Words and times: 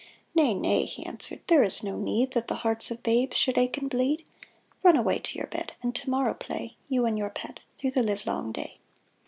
"Nay, 0.35 0.55
nay," 0.55 0.85
he 0.85 1.05
answered. 1.05 1.41
"There 1.45 1.61
is 1.61 1.83
no 1.83 1.95
need 1.95 2.31
That 2.33 2.47
the 2.47 2.55
hearts 2.65 2.89
of 2.89 3.03
babes 3.03 3.37
should 3.37 3.55
ache 3.55 3.77
and 3.77 3.87
bleed. 3.87 4.25
Run 4.81 4.95
away 4.95 5.19
to 5.19 5.37
your 5.37 5.45
bed, 5.45 5.73
and 5.83 5.93
to 5.93 6.09
morrow 6.09 6.33
play, 6.33 6.75
You 6.89 7.05
and 7.05 7.19
your 7.19 7.29
pet, 7.29 7.59
through 7.77 7.91
the 7.91 8.01
livelong 8.01 8.51
day." 8.51 8.79